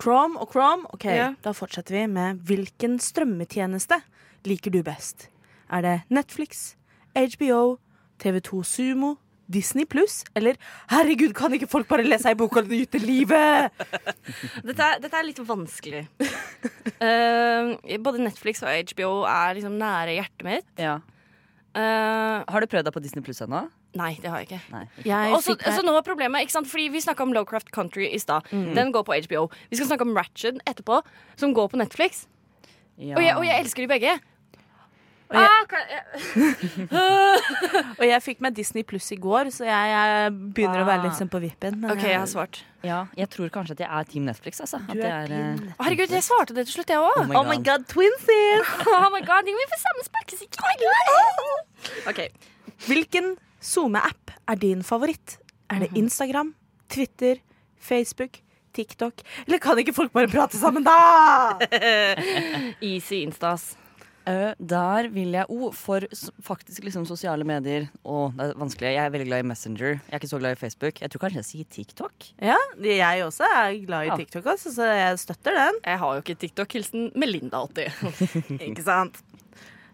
[0.00, 0.88] Chrome og Chrome.
[0.96, 1.30] Ok, Ja.
[1.44, 4.00] Da fortsetter vi med hvilken strømmetjeneste
[4.48, 5.28] liker du best?
[5.72, 6.76] Er det Netflix,
[7.16, 7.76] HBO,
[8.22, 9.16] TV2 Sumo,
[9.48, 10.56] Disney pluss eller
[10.90, 13.70] Herregud, kan ikke folk bare lese ei bok og nyte livet?
[14.66, 16.06] Dette, er- dette er litt vanskelig.
[17.00, 20.72] uh, både Netflix og HBO er liksom nære hjertet mitt.
[20.80, 20.98] ja.
[21.76, 23.66] Uh, Har du prøvd deg på Disney Pluss ennå?
[23.96, 24.60] nei, det har jeg ikke.
[24.72, 24.82] Nei.
[25.04, 26.68] Jeg Også, fikk så nå er problemet, ikke sant?
[26.68, 28.44] Fordi Vi snakka om Lowcraft Country i stad.
[28.52, 29.46] Den går på HBO.
[29.70, 30.98] Vi skal snakke om Ratched etterpå,
[31.40, 32.26] som går på Netflix.
[32.96, 33.16] Ja.
[33.16, 34.12] Og, jeg, og jeg elsker de begge.
[35.26, 36.02] Og jeg, Ah, jeg...
[37.98, 41.14] og jeg fikk meg Disney Pluss i går, så jeg, jeg begynner å være litt
[41.16, 41.18] Ah.
[41.18, 41.80] sånn på vippen.
[41.82, 42.60] men OK, jeg har svart.
[42.86, 44.60] Ja, jeg tror kanskje at jeg er Team Netflix.
[44.62, 44.78] Altså.
[44.84, 45.78] At Du det er er, Team eh, Netflix.
[45.82, 47.16] Herregud, jeg svarte det til slutt, jeg òg.
[47.18, 48.70] Oh my Oh my god, twinsies!
[48.86, 50.62] Oh my god, vi får samme sparkesykkel.
[52.12, 52.28] okay.
[52.86, 55.38] Hvilken SoMe-app er din favoritt?
[55.70, 56.54] Er det Instagram,
[56.88, 57.40] Twitter,
[57.82, 58.38] Facebook,
[58.76, 59.24] TikTok?
[59.48, 61.58] Eller kan ikke folk bare prate sammen, da?
[62.80, 63.72] Easy Instas.
[64.26, 66.02] Eh, der vil jeg O For
[66.42, 68.88] faktisk liksom sosiale medier Å, det er vanskelig.
[68.96, 69.92] Jeg er veldig glad i Messenger.
[70.00, 70.98] Jeg er ikke så glad i Facebook.
[71.04, 72.26] Jeg tror kanskje jeg sier TikTok.
[72.42, 74.16] Ja, jeg også er glad i Ja.
[74.18, 75.78] TikTok, også, så jeg støtter den.
[75.86, 76.72] Jeg har jo ikke TikTok.
[76.74, 77.94] Hilsen Melinda alltid.
[78.68, 79.22] Ikke sant?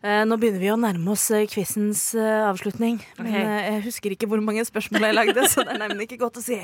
[0.03, 3.03] Eh, nå begynner vi å nærme oss quizens avslutning.
[3.21, 3.37] Men Ok.
[3.39, 6.41] eh, jeg husker ikke hvor mange spørsmål jeg lagde, så det er nemlig ikke godt
[6.41, 6.57] å si.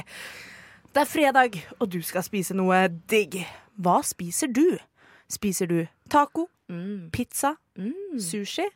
[0.88, 3.36] Det er fredag, og du skal spise noe digg.
[3.78, 4.78] Hva spiser du?
[5.30, 7.10] Spiser du taco, Mm.
[7.10, 8.18] pizza, Mm.
[8.20, 8.66] sushi,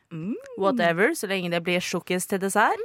[0.56, 2.80] whatever, så lenge det blir sjokkis til dessert?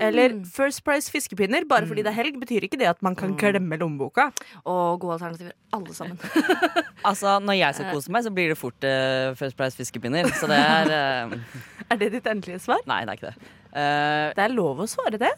[0.00, 1.64] Eller First Price fiskepinner?
[1.68, 4.30] Bare fordi det er helg, betyr ikke det at man kan glemme lommeboka.
[4.64, 6.18] Og gode alternativer, alle sammen.
[7.04, 10.28] Altså, Når jeg skal kose meg, så blir det fort uh, First Price fiskepinner.
[10.38, 10.92] Så det er
[11.26, 11.34] uh...
[11.90, 12.78] Er det ditt endelige svar?
[12.86, 13.50] Nei, det er ikke det.
[13.74, 14.28] Uh...
[14.38, 15.32] Det er lov å svare det.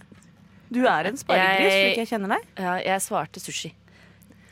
[0.74, 2.46] Du er en sparegris, slik jeg kjenner deg.
[2.60, 3.72] Ja, jeg svarte sushi.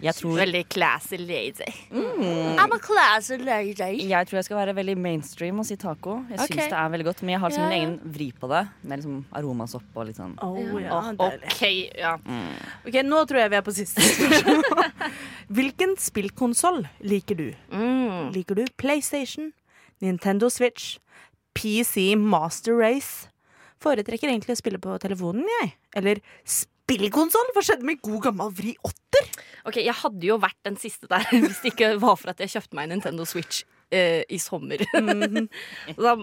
[0.03, 1.69] Jeg, tror, Veldig classy lady.
[1.93, 2.59] Mm.
[2.59, 4.09] I'm a classy lady.
[4.09, 6.17] jeg tror jeg skal være veldig mainstream og si taco.
[6.31, 6.57] Jeg okay.
[6.57, 7.87] syns det er veldig godt Men jeg har liksom Ja, min ja.
[7.87, 8.63] egen vri på det.
[8.83, 11.11] Med liksom aromasopp og litt sånn Oh, ja, oh.
[11.27, 11.63] OK,
[11.99, 12.17] ja.
[12.87, 15.11] Ok, Nå tror jeg vi er på siste spørsmål.
[15.59, 17.49] Hvilken spillkonsoll liker du?
[17.71, 18.33] Mm.
[18.35, 19.53] Liker du PlayStation,
[20.03, 20.97] Nintendo Switch,
[21.55, 23.29] PC Master Race?
[23.83, 25.75] Foretrekker egentlig å spille på telefonen, jeg.
[25.99, 26.23] Eller
[26.83, 27.53] spillkonsoll?
[27.55, 29.29] Hva skjedde med god gammel vri otter?
[29.69, 32.57] Ok, Jeg hadde jo vært den siste der hvis det ikke var for at jeg
[32.57, 34.83] kjøpte meg en Nintendo Switch eh, i sommer.
[34.83, 36.17] Så da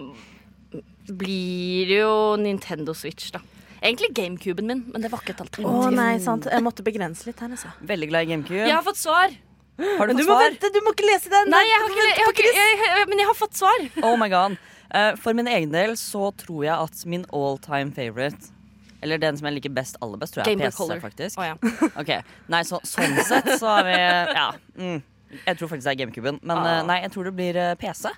[1.10, 3.42] blir det jo Nintendo Switch, da.
[3.80, 6.46] Egentlig GameCuben min, men det var ikke et Å oh, nei, sant.
[6.52, 7.72] Jeg måtte begrense litt her, altså.
[7.88, 8.66] Veldig glad i GameCube.
[8.66, 9.32] Jeg har fått svar!
[9.80, 10.50] Har du du fått må svar?
[10.50, 11.48] vente, du må ikke lese den!
[11.48, 13.86] Nei, jeg har ikke, jeg har ikke jeg, jeg, Men jeg har fått svar.
[14.04, 14.58] Oh my god.
[14.92, 18.52] Eh, for min egen del så tror jeg at min all time favorite
[19.02, 21.00] Eller den som jeg liker best aller best, tror jeg Game er PC, Color.
[21.00, 21.38] faktisk.
[21.40, 21.56] Oh, ja.
[22.00, 22.12] Ok,
[22.52, 24.48] Nei, så, sånn sett så har vi Ja.
[24.76, 25.00] Mm,
[25.46, 26.40] jeg tror faktisk det er GameCuben.
[26.42, 26.82] Men ah.
[26.86, 28.10] nei, jeg tror det blir eh, PC.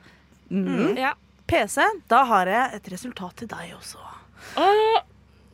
[0.99, 1.15] Ja.
[1.49, 4.01] PC, da har jeg et resultat til deg også.
[4.61, 5.01] Åh,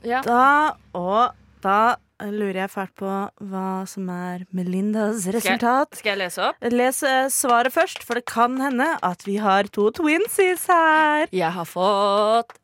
[0.07, 0.21] ja.
[0.23, 3.15] Da, og da lurer jeg fælt på
[3.51, 5.99] hva som er Melindas resultat.
[5.99, 6.69] Skal jeg lese opp?
[6.75, 11.29] Les eh, svaret først, for det kan hende at vi har to twinsies her.
[11.35, 12.59] Jeg har fått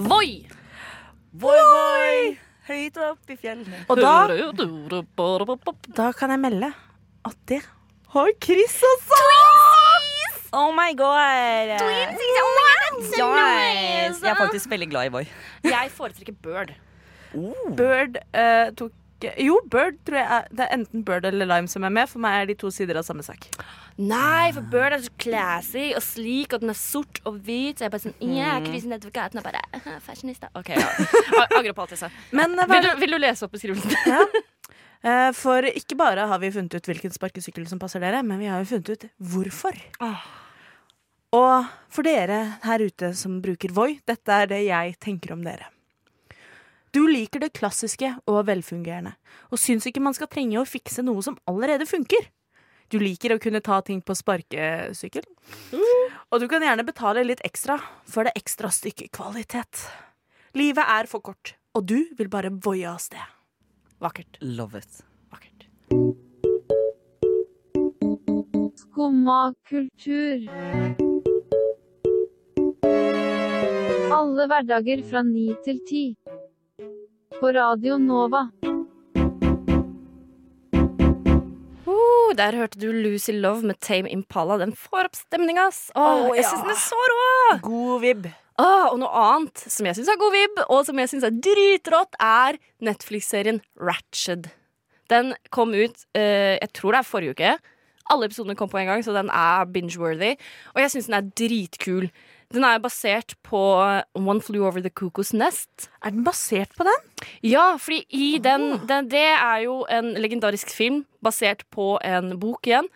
[0.00, 0.59] Voi!
[1.40, 3.84] Voi, voi, høyt opp i fjellene.
[3.88, 4.12] Og da,
[5.96, 6.68] da kan jeg melde
[7.28, 7.62] at det
[8.12, 9.20] har Chris også!
[10.52, 11.72] Oh my god!
[11.78, 12.40] Twinsies,
[13.20, 14.20] Yes.
[14.20, 15.24] Jeg er faktisk veldig glad i Voi.
[15.64, 16.72] Jeg foretrekker Bird.
[17.78, 18.92] Bird uh, tok
[19.40, 22.08] Jo, Bird tror jeg er Det er enten Bird eller Lime som er med.
[22.08, 23.48] For meg er de to sider av samme sak.
[24.00, 27.78] Nei, for Bird er så classy og slik, og den er sort og hvit.
[27.78, 30.48] Så jeg er bare sånn Ja, Kristin Edvard Gaten er bare fashionista.
[30.56, 30.88] OK, ja.
[31.58, 32.10] Angrer på alt jeg sa.
[32.32, 33.96] Men hva Vil du, vil du lese opp beskrivelsen?
[34.14, 34.24] ja.
[35.00, 38.48] Eh, For ikke bare har vi funnet ut hvilken sparkesykkel som passer dere, men vi
[38.52, 39.76] har jo funnet ut hvorfor.
[41.32, 45.68] Og for dere her ute som bruker Voi, dette er det jeg tenker om dere.
[46.90, 49.12] Du liker det klassiske og velfungerende,
[49.54, 52.24] og syns ikke man skal trenge å fikse noe som allerede funker.
[52.90, 55.22] Du liker å kunne ta ting på sparkesykkel,
[56.30, 57.78] og du kan gjerne betale litt ekstra
[58.10, 59.84] for det ekstra stykket kvalitet.
[60.58, 63.22] Livet er for kort, og du vil bare voie av sted.
[64.02, 64.40] Vakkert.
[64.42, 65.04] Love it.
[65.30, 65.68] Vakkert.
[68.82, 70.48] Skumma kultur.
[74.10, 76.04] Alle hverdager fra ni til ti.
[77.40, 78.42] På Radio Nova.
[81.86, 84.58] Uh, der hørte du Lucy Love med Tame Impala.
[84.60, 85.86] Den får opp stemninga, ass.
[85.96, 86.50] Åh, oh, jeg ja.
[86.50, 87.30] syns den er så rå!
[87.64, 88.28] God vibb.
[88.60, 91.38] Åh, og noe annet som jeg syns er god vibb, og som jeg syns er
[91.48, 94.50] dritrått, er Netflix-serien Ratched.
[95.08, 97.54] Den kom ut uh, jeg tror det er forrige uke.
[98.12, 100.34] Alle episodene kom på en gang, så den er binge-worthy.
[100.74, 102.12] Og jeg syns den er dritkul.
[102.50, 103.60] Den er basert på
[104.18, 105.86] One Flew Over the Cuckoo's Nest.
[106.02, 107.04] Er den basert på den?
[107.46, 112.66] Ja, fordi i den, den Det er jo en legendarisk film basert på en bok
[112.66, 112.90] igjen.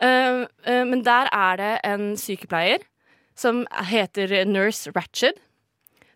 [0.00, 2.84] Uh, uh, men der er det en sykepleier
[3.36, 5.40] som heter Nurse Ratched.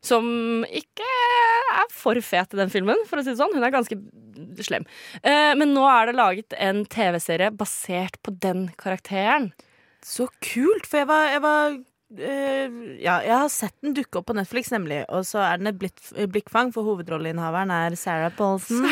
[0.04, 3.56] Som ikke er for fet i den filmen, for å si det sånn.
[3.56, 3.96] Hun er ganske
[4.60, 4.84] slem.
[5.24, 9.54] Uh, men nå er det laget en TV-serie basert på den karakteren.
[10.04, 11.80] Så kult, for jeg var, jeg var
[12.18, 15.02] ja, jeg har sett den dukke opp på Netflix, nemlig.
[15.08, 16.00] Og så er den et blitt,
[16.32, 18.84] blikkfang, for hovedrolleinnehaveren er Sarah Paulson.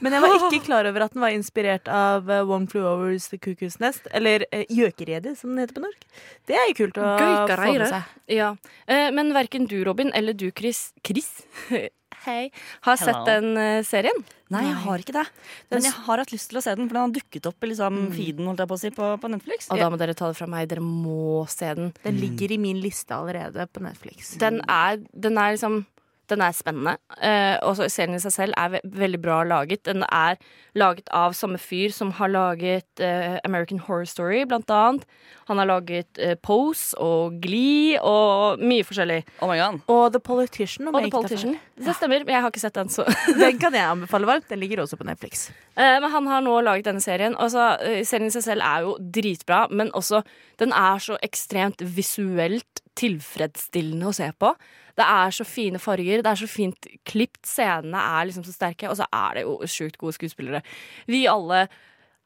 [0.00, 3.28] Men jeg var ikke klar over at den var inspirert av eh, One Flew Overs
[3.32, 4.08] The Cuckoo's Nest.
[4.12, 6.06] Eller Gjøkeredet, som den heter på norsk.
[6.48, 8.14] Det er jo kult å få med seg.
[8.32, 8.52] Ja.
[8.86, 11.30] Eh, men verken du, Robin, eller du, Chris, Chris
[12.22, 12.52] Hei.
[12.86, 13.12] Har Hello.
[13.12, 14.22] sett den eh, serien?
[14.52, 15.24] Nei, jeg har ikke det.
[15.72, 17.70] Men jeg har hatt lyst til å se den, for den har dukket opp i
[17.70, 19.70] liksom, feeden holdt jeg på, å si, på, på Netflix.
[19.72, 20.68] Og da må dere ta det fra meg.
[20.70, 21.90] Dere må se den.
[22.04, 24.34] Den ligger i min liste allerede på Netflix.
[24.42, 25.82] Den er, den er liksom
[26.30, 26.96] den er spennende.
[27.22, 29.82] Eh, og serien i seg selv er ve veldig bra laget.
[29.88, 30.38] Den er
[30.78, 35.04] laget av samme fyr som har laget eh, American Horror Story, blant annet.
[35.50, 39.20] Han har laget eh, Pose og Glee og mye forskjellig.
[39.42, 39.80] Oh my god.
[39.92, 40.88] Og The Politician.
[40.88, 41.58] Og The Politician.
[41.76, 43.04] Det stemmer, men jeg har ikke sett den, så
[43.42, 44.48] Den kan jeg anbefale varmt.
[44.48, 45.48] Den ligger også på Netflix.
[45.76, 47.34] Eh, Men han har nå laget denne serien.
[47.36, 50.22] Og så, eh, serien i seg selv er jo dritbra, men også
[50.62, 54.52] den er så ekstremt visuelt tilfredsstillende å se på.
[54.96, 58.90] Det er så fine farger, det er så fint klipt, scenene er liksom så sterke,
[58.90, 60.60] og så er det jo sjukt gode skuespillere.
[61.08, 61.66] Vi alle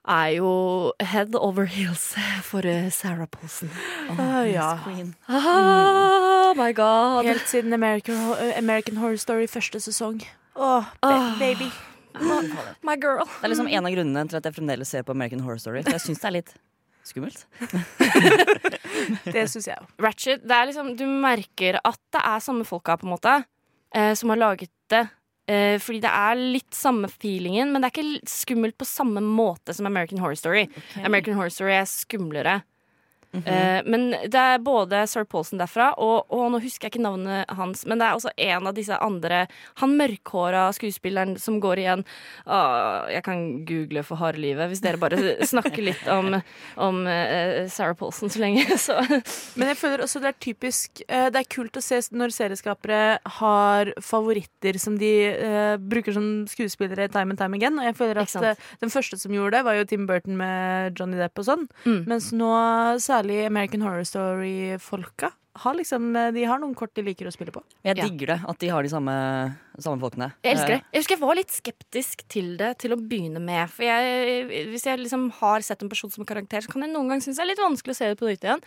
[0.07, 2.15] er jo head over heels
[2.47, 3.71] for eh, Sarah Polson.
[4.19, 4.79] Oh, ja.
[5.29, 7.25] Oh my god.
[7.27, 8.15] Helt siden American,
[8.59, 10.23] American Horror Story første sesong.
[10.57, 11.39] Åh, ba Ah.
[11.39, 11.71] baby.
[12.83, 13.27] My girl.
[13.27, 15.83] Det er liksom en av grunnene til at jeg fremdeles ser på American Horror Story.
[15.83, 16.55] For jeg syns det er litt
[17.05, 17.43] skummelt.
[19.35, 19.93] Det syns jeg òg.
[20.03, 23.37] Ratchet, det er liksom, du merker at det er samme folka, på en måte,
[23.95, 25.07] eh, som har laget det.
[25.47, 29.75] Eh, fordi det er litt samme feelingen, men det er ikke skummelt på samme måte
[29.77, 30.65] som American Horror Story.
[31.05, 32.61] American Horror Story er skumlere.
[33.33, 37.51] Eh, men det er både Sir Paulson derfra, og, og nå husker jeg ikke navnet
[37.59, 39.45] hans, men det er også en av disse andre
[39.83, 42.05] Han mørkhåra skuespilleren som går igjen
[42.47, 45.19] Uh, Jeg kan google for harde livet hvis dere bare
[45.51, 46.37] snakker litt om,
[46.83, 48.99] om uh, Sarah Paulson så lenge, så
[49.59, 53.01] Men jeg føler også det er typisk eh, Det er kult å se når serieskapere
[53.39, 55.11] har favoritter som de
[55.81, 57.79] bruker som skuespillere time and time again.
[57.81, 61.19] Og jeg føler at den første som gjorde det, var jo Tim Burton med Johnny
[61.19, 61.65] Depp og sånn.
[61.87, 61.99] Mm.
[62.11, 62.51] Mens nå
[63.03, 67.53] særlig American Horror Story-folka har liksom eh, De har noen kort de liker å spille
[67.55, 67.63] på.
[67.87, 68.05] Jeg Ja.
[68.05, 69.15] digger det, at de har de samme,
[69.81, 70.33] samme folkene.
[70.45, 70.81] Jeg elsker det.
[70.83, 73.71] Eh, Jeg husker jeg var litt skeptisk til det til å begynne med.
[73.73, 76.93] For jeg, hvis jeg liksom har sett en person som en karakter, så kan jeg
[76.93, 78.61] noen gang synes det er litt vanskelig å se det på nytt igjen.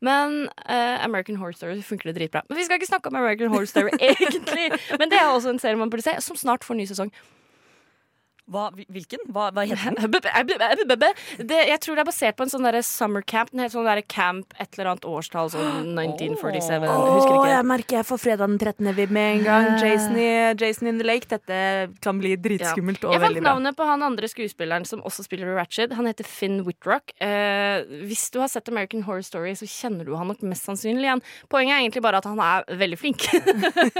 [0.00, 2.44] Men uh, American Horror Story funker det dritbra.
[2.48, 4.68] Men vi skal ikke snakke om American Horror Story egentlig.
[4.96, 7.10] Men det er også en serie man burde se, som snart får ny sesong.
[8.48, 9.22] Hva, hvilken?
[9.32, 11.06] Hva, hva heter den?
[11.48, 13.52] Det, jeg tror det er basert på en sånn derre summer camp.
[13.54, 16.68] Den heter sånn derre camp et eller annet årstall, sånn 1947.
[16.68, 17.54] Jeg Husker ikke.
[17.54, 18.92] jeg merker jeg får fredag den 13.
[18.98, 19.70] vibb med en gang.
[19.82, 21.30] Jason, i, Jason in the Lake.
[21.30, 21.62] Dette
[22.04, 25.68] kan bli dritskummelt og Jeg fant navnet på han andre skuespilleren som også spiller Ratched.
[25.68, 25.92] Ratchet.
[25.96, 27.12] Han heter Finn Whitrock.
[27.20, 31.04] Eh, hvis du har sett American Horror Story, så kjenner du han nok mest sannsynlig
[31.06, 31.22] igjen.
[31.50, 33.26] Poenget er egentlig bare at han er veldig flink.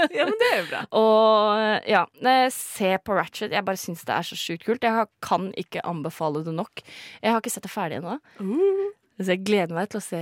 [0.09, 0.79] Ja, men det er jo bra.
[0.97, 3.53] Og ja, eh, se på Ratchet.
[3.53, 4.83] Jeg bare syns det er så sjukt kult.
[4.87, 6.81] Jeg har- kan ikke anbefale det nok.
[7.21, 8.17] Jeg har ikke sett det ferdig ennå.
[9.19, 10.19] Så jeg gleder meg til å se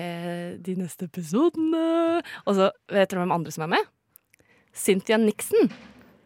[0.66, 2.24] de neste episodene.
[2.48, 3.86] Og så vet dere hvem andre som er med?
[4.74, 5.70] Cynthia Nixon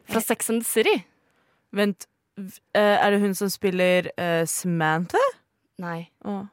[0.08, 1.04] fra Sex and the City.
[1.74, 2.08] Vent,
[2.40, 5.20] eh, er det hun som spiller uh, Samantha?
[5.80, 6.10] Nei.
[6.26, 6.48] Åh.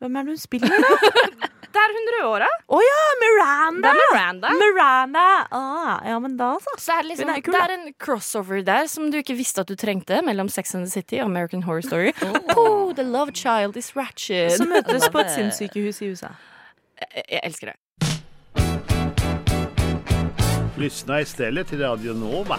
[0.00, 1.48] Hvem er det hun spiller, da?
[1.70, 2.46] Det er hun rødhåra.
[2.74, 3.80] Å ja, Miranda!
[3.84, 4.48] Det er Miranda.
[5.00, 5.46] Miranda.
[5.50, 6.70] Ah, ja, men da, så.
[6.78, 9.60] Så er det, liksom, er kul, det er en crossover der som du ikke visste
[9.60, 12.12] at du trengte, mellom Sex and the City og American Horror Story.
[12.56, 14.52] Oh, the love child is ratchet.
[14.52, 16.34] Som møtes på et sinnssykehus i USA.
[17.00, 17.76] Jeg, jeg elsker det.
[20.76, 22.56] Lyssna istället till Radio Nova.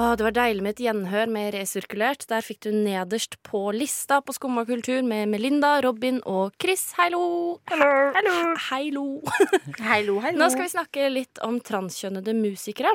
[0.00, 2.22] Åh, det var deilig med et gjenhør med Resirkulert.
[2.30, 6.86] Der fikk du nederst på lista på Skumma kultur med Melinda, Robin og Chris.
[6.96, 7.58] Heilo!
[7.68, 8.36] Hallo!
[8.70, 9.04] Heilo.
[9.90, 10.40] Heilo, heilo.
[10.40, 12.94] Nå skal vi snakke litt om transkjønnede musikere.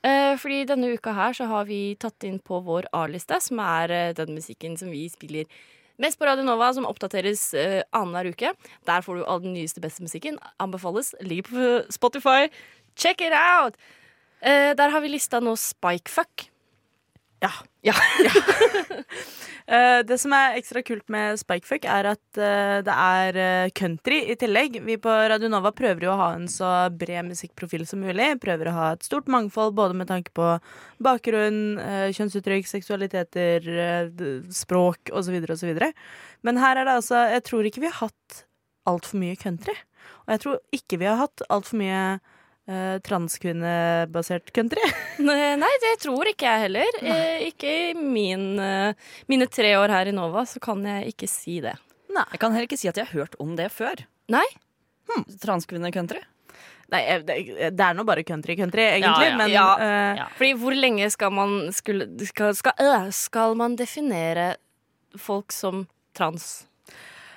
[0.00, 3.92] Eh, fordi denne uka her så har vi tatt inn på vår A-liste, som er
[3.92, 5.50] eh, den musikken som vi spiller
[6.00, 8.56] mest på Radio Nova, som oppdateres uh, annenhver uke.
[8.88, 10.40] Der får du all den nyeste, beste musikken.
[10.56, 11.12] Anbefales.
[11.20, 12.48] Ligger på Spotify.
[12.96, 13.76] Check it out!
[14.42, 16.48] Eh, der har vi lista nå Spikefuck.
[17.42, 17.52] Ja.
[17.82, 17.94] Ja.
[19.66, 24.18] Eh, det som er ekstra kult med Spikefuck, er at eh, det er eh, country
[24.32, 24.80] i tillegg.
[24.82, 28.26] Vi på Radionova prøver jo å ha en så bred musikkprofil som mulig.
[28.42, 30.48] Prøver å ha et stort mangfold både med tanke på
[31.02, 31.78] bakgrunn,
[32.10, 33.70] kjønnsuttrykk, seksualiteter,
[34.52, 35.38] språk osv.
[35.54, 35.72] osv.
[36.42, 38.44] Men her er det altså Jeg tror ikke vi har hatt
[38.90, 39.78] altfor mye country.
[40.26, 42.02] Og jeg tror ikke vi har hatt altfor mye
[42.68, 44.82] eh, transkvinnebasert country.
[45.22, 47.00] Nei, det tror ikke jeg heller.
[47.02, 48.98] Eh, ikke i min, eh,
[49.30, 51.76] mine tre år her i Nova, så kan jeg ikke si det.
[52.12, 52.26] Nei.
[52.34, 54.04] Jeg kan heller ikke si at jeg har hørt om det før.
[54.32, 54.44] Nei?
[55.42, 56.20] Transkvinne-country.
[56.92, 57.36] Nei, det,
[57.72, 59.30] det er nå bare country-country, egentlig.
[59.30, 60.26] ja, men ja, eh, ja.
[60.36, 64.52] Fordi hvor lenge skal man skulle, skal, skal, skal man definere
[65.16, 66.66] folk som trans?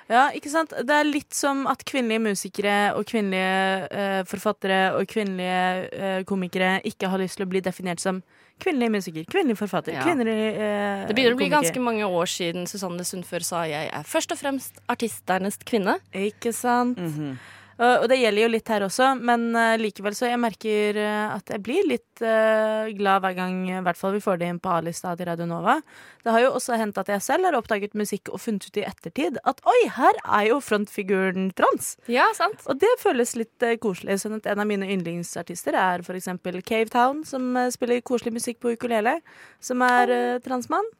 [0.08, 0.70] Ja, ikke sant?
[0.70, 6.76] Det er litt som at kvinnelige musikere og kvinnelige eh, forfattere og kvinnelige eh, komikere
[6.86, 8.22] ikke har lyst til å bli definert som
[8.62, 10.04] kvinnelig musiker, kvinnelig forfatter, Ja.
[10.06, 11.58] kvinnelig eh, Det begynner å bli komiker.
[11.58, 15.98] ganske mange år siden Susanne Sundfør sa jeg er først og fremst artisternes kvinne.
[16.14, 16.96] Ikke sant?
[16.98, 17.34] Mhm.
[17.36, 21.34] Og og det gjelder jo litt her også, men eh, likevel så jeg merker eh,
[21.34, 24.60] at jeg blir litt eh, glad hver gang i hvert fall vi får det inn
[24.62, 25.80] på A-lista til Radio Nova.
[26.26, 28.82] Det har jo også hendt at jeg selv har oppdaget musikk og funnet ut i
[28.82, 31.92] ettertid at oi, her er jo frontfiguren trans.
[32.10, 32.64] Ja, sant.
[32.66, 34.18] Og det føles litt eh, koselig.
[34.24, 38.58] Sånn at en av mine yndlingsartister er for eksempel Cavetown, som eh, spiller koselig musikk
[38.64, 39.20] på ukulele,
[39.62, 40.90] som er eh, transmann.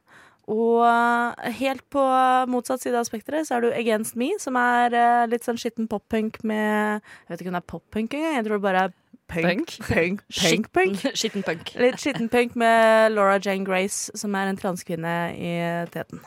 [0.47, 2.03] Og eh, helt på
[2.53, 5.89] motsatt side av spekteret så er du Against Me, som er eh, litt sånn skitten
[5.91, 8.95] poppunk med Jeg vet ikke om det er poppunk engang, jeg tror det bare er
[9.27, 9.75] punk.
[9.89, 11.03] Punk, punk, punk.
[11.19, 11.75] Skitten punk.
[11.83, 15.53] Litt skitten punk med Laura Jane Grace, som er en transkvinne i
[15.91, 16.23] teten.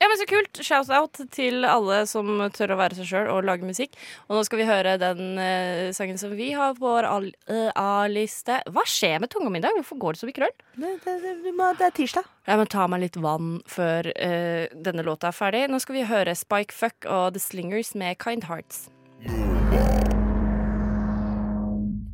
[0.00, 0.08] Ja.
[0.08, 0.60] men så kult.
[0.64, 3.94] Shout-out til alle som tør å være seg sjøl og lage musikk.
[4.28, 7.08] Og nå skal vi høre den eh, sangen som vi har på vår
[7.52, 8.60] eh, A-liste.
[8.72, 9.76] Hva skjer med tunga mi i dag?
[9.76, 10.54] Hvorfor går det så mye krøll?
[10.80, 12.24] Det, det, det, du må- det er tirsdag.
[12.48, 15.66] Jeg må ta meg litt vann før eh, denne låta er ferdig.
[15.70, 18.88] Nå skal vi høre Spike Fuck og The Slingers med Kind Hearts.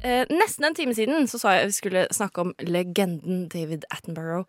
[0.07, 4.45] Eh, nesten en time siden så sa jeg vi skulle snakke om legenden David Attenborough,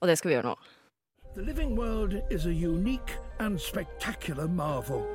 [0.00, 0.56] og det skal vi gjøre nå.
[1.38, 5.06] The living world is a unique and spectacular marvel.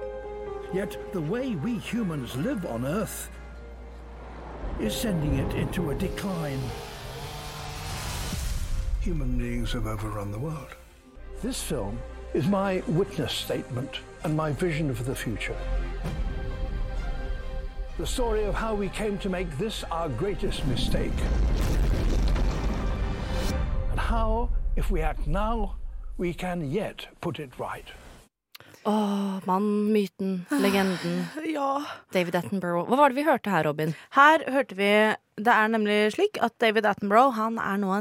[0.73, 3.29] Yet the way we humans live on Earth
[4.79, 6.61] is sending it into a decline.
[9.01, 10.77] Human beings have overrun the world.
[11.41, 11.99] This film
[12.33, 15.57] is my witness statement and my vision of the future.
[17.97, 21.19] The story of how we came to make this our greatest mistake.
[23.91, 25.75] And how, if we act now,
[26.17, 27.91] we can yet put it right.
[28.85, 31.25] Åh, mannen, myten, legenden.
[31.53, 31.83] Ja.
[32.11, 32.89] David Attenborough.
[32.89, 33.93] Hva var det vi hørte her, Robin?
[34.11, 34.89] Her hørte vi
[35.39, 37.93] Det er nemlig slik at David Attenborough han er nå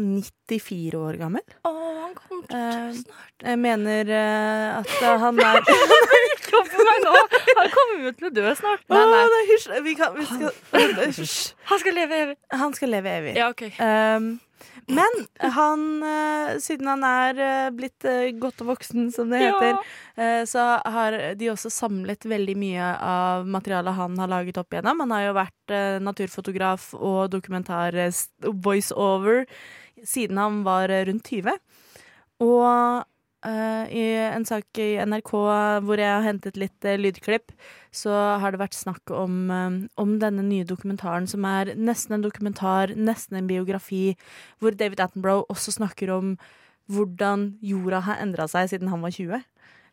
[0.51, 1.45] 94 år gammel.
[1.65, 3.47] Åh, han kommer til å dø snart.
[3.47, 5.63] Jeg mener uh, at eh, han er
[6.53, 7.13] Kom for meg nå!
[7.57, 8.83] Han kommer jo til å dø snart.
[8.93, 9.71] Nei, nei, hysj!
[9.87, 11.55] Vi, kan, vi skal Hysj.
[11.71, 12.37] Han skal leve evig.
[12.53, 13.37] Han skal leve evig.
[13.39, 13.63] Ja, ok.
[13.79, 14.35] Um,
[14.89, 15.11] men
[15.55, 19.47] han, eh, siden han er eh, blitt eh, godt voksen, som det Ja.
[19.53, 19.77] heter,
[20.17, 25.01] eh, så har de også samlet veldig mye av materialet han har laget opp igjennom.
[25.01, 25.69] Han har jo vært
[26.03, 29.47] naturfotograf og dokumentar-voiceover
[30.05, 31.59] siden han var rundt 20.
[32.43, 33.05] Og
[33.47, 35.31] eh, i en sak i NRK
[35.85, 37.55] hvor jeg har hentet litt uh, lydklipp,
[37.95, 42.25] så har det vært snakk om, eh, om denne nye dokumentaren, som er nesten en
[42.25, 44.17] dokumentar, nesten en biografi,
[44.63, 46.37] hvor David Attenborough også snakker om
[46.93, 49.43] hvordan jorda har endra seg siden han var 20.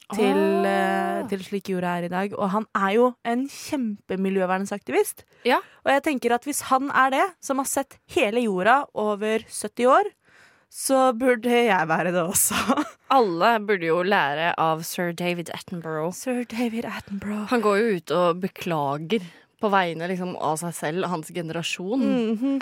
[0.10, 2.32] Til, uh, til slik jorda er i dag.
[2.34, 5.22] Og han er jo en kjempemiljøvernsaktivist.
[5.46, 5.60] Ja.
[5.86, 9.86] Og jeg tenker at hvis han er det, som har sett hele jorda over 70
[9.86, 10.10] år,
[10.70, 12.58] så burde jeg være det også.
[13.10, 16.14] Alle burde jo lære av sir David Attenborough.
[16.14, 17.48] Sir David Attenborough.
[17.54, 19.26] Han går jo ut og beklager
[19.60, 22.60] på vegne liksom, av seg selv og hans generasjon Mm -hmm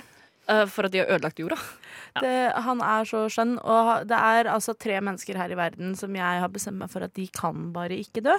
[0.48, 1.58] for at de har ødelagt jorda.
[2.22, 6.14] Det, han er så skjønn, og det er altså tre mennesker her i verden som
[6.16, 8.36] jeg har bestemt meg for at de kan bare ikke dø.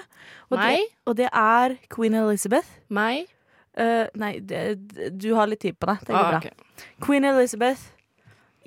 [0.50, 0.58] Og?
[0.58, 2.68] Det, og det er Queen Elizabeth.
[2.90, 3.30] Meg?
[3.78, 4.80] Uh, nei, det,
[5.22, 6.02] du har litt tid på deg.
[6.08, 6.86] Det går Ah, bra.
[7.06, 7.92] Queen Elizabeth,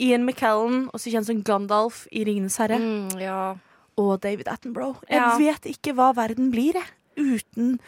[0.02, 3.54] Ian McKellen, også kjent som Gandalf i Ringenes herre, Mm, ja.
[3.96, 4.98] og David Attenborough.
[5.10, 5.36] Jeg Ja.
[5.38, 6.88] vet ikke hva verden blir, jeg,
[7.18, 7.78] uten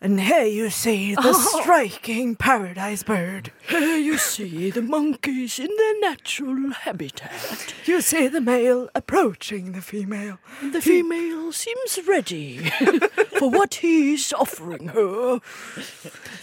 [0.00, 3.50] And here you see the striking paradise bird.
[3.68, 7.74] Here you see the monkeys in their natural habitat.
[7.88, 10.36] You see the male approaching the female.
[10.72, 12.70] The female seems ready
[13.38, 15.38] for what he's offering her.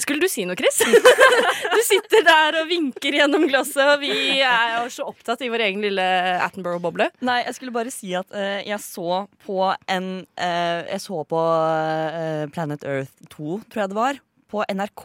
[0.01, 0.81] Skulle du si noe, Chris?
[1.75, 5.65] Du sitter der og vinker gjennom glasset, og vi er jo så opptatt i vår
[5.67, 6.05] egen lille
[6.45, 7.09] Attenborough-boble.
[7.25, 9.59] Nei, jeg skulle bare si at uh, jeg så på
[9.91, 15.03] en uh, Jeg så på uh, Planet Earth 2, tror jeg det var, på NRK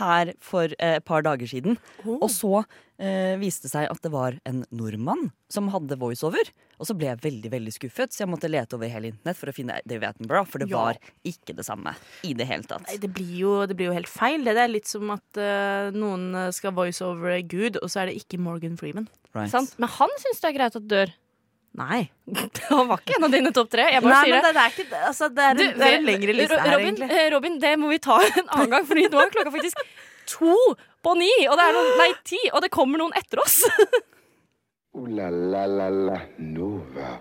[0.00, 1.78] her for eh, et par dager siden.
[2.06, 2.52] Og så
[3.00, 6.50] eh, viste det seg at det var en nordmann som hadde voiceover.
[6.76, 9.48] Og så ble jeg veldig veldig skuffet, så jeg måtte lete over hele internett for
[9.48, 10.76] å finne David Attenborough, for det Ja.
[10.82, 12.84] var ikke det samme i det hele tatt.
[12.86, 14.44] Nei, det blir, jo, det blir jo helt feil.
[14.44, 18.38] Det er litt som at uh, noen skal voiceover Gud, og så er det ikke
[18.42, 19.08] Morgan Freeman.
[19.32, 19.50] Right.
[19.52, 19.74] Sant?
[19.80, 21.14] Men han syns det er greit at dør.
[21.76, 22.06] Nei.
[22.56, 23.84] Det var ikke en av dine topp tre.
[23.92, 24.52] Jeg bare Nei, sier men det.
[24.56, 26.88] det, er ikke, altså, det, er en, Du, det er en lengre liste her, Robin,
[26.94, 27.08] egentlig.
[27.20, 29.82] eh, Robin, det må vi ta en annen gang, for nå er klokka faktisk
[30.32, 30.56] to
[31.06, 31.30] på ni.
[31.50, 33.60] Og det er noen, nei, ti, og det kommer noen etter oss.
[34.96, 37.18] Ooh la la la la Nova.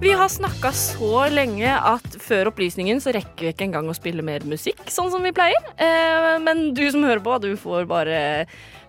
[0.00, 4.24] Vi har snakka så lenge at før opplysningen så rekker vi ikke engang å spille
[4.24, 5.60] mer musikk, sånn som vi pleier.
[5.76, 8.20] Eh, men du som hører på, du får bare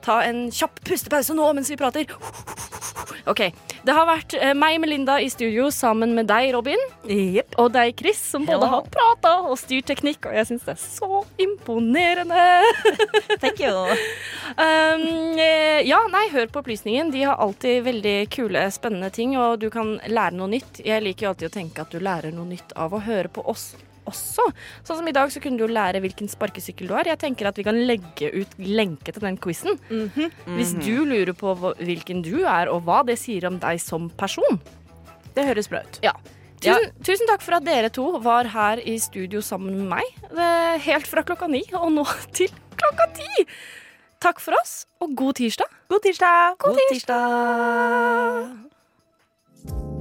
[0.04, 2.10] ta en kjapp pustepause nå mens vi prater.
[3.30, 3.41] OK.
[3.82, 6.82] Det har vært eh, meg, Melinda, i studio sammen med deg, Robin.
[7.62, 8.70] Og deg, Chris, som både Hello.
[8.76, 12.45] har prata og styrt teknikk, og jeg syns det er så imponerende.
[13.41, 13.74] Thank you.
[14.54, 15.06] Um,
[15.41, 17.14] eh, ja, nei, hør på opplysningen.
[17.14, 20.84] De har alltid veldig kule, spennende ting, og du kan lære noe nytt.
[20.86, 23.45] Jeg liker jo alltid å tenke at du lærer noe nytt av å høre på
[23.49, 23.72] oss
[24.12, 24.45] også.
[24.88, 27.09] Sånn som i dag så kunne du jo lære hvilken sparkesykkel du har.
[27.09, 29.80] Jeg tenker at vi kan legge ut lenke til den quizen.
[29.89, 34.62] Hvis du lurer på hvilken du er, og hva det sier om deg som person.
[35.36, 36.01] Det høres bra ut.
[36.05, 36.14] Ja.
[36.62, 40.05] Tusen, tusen takk for at dere to var her i studio sammen med meg.
[40.86, 42.05] Helt fra klokka ni og nå
[42.38, 43.47] til klokka ti.
[44.22, 45.66] Takk for oss, og god tirsdag.
[45.89, 46.59] god tirsdag.
[46.62, 47.18] God tirsdag.
[48.30, 48.45] God
[49.66, 50.01] tirsdag.